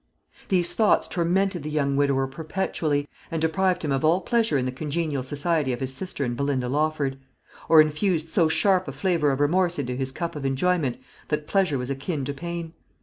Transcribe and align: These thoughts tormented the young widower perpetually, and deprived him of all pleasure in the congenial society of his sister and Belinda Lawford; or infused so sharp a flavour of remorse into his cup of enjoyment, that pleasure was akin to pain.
These 0.49 0.73
thoughts 0.73 1.07
tormented 1.07 1.61
the 1.61 1.69
young 1.69 1.95
widower 1.95 2.25
perpetually, 2.25 3.07
and 3.29 3.39
deprived 3.39 3.85
him 3.85 3.91
of 3.91 4.03
all 4.03 4.19
pleasure 4.19 4.57
in 4.57 4.65
the 4.65 4.71
congenial 4.71 5.21
society 5.21 5.73
of 5.73 5.79
his 5.79 5.93
sister 5.93 6.25
and 6.25 6.35
Belinda 6.35 6.67
Lawford; 6.69 7.19
or 7.69 7.79
infused 7.79 8.27
so 8.27 8.47
sharp 8.49 8.87
a 8.87 8.93
flavour 8.93 9.29
of 9.29 9.39
remorse 9.39 9.77
into 9.77 9.95
his 9.95 10.11
cup 10.11 10.35
of 10.35 10.43
enjoyment, 10.43 10.97
that 11.27 11.45
pleasure 11.45 11.77
was 11.77 11.91
akin 11.91 12.25
to 12.25 12.33
pain. 12.33 12.73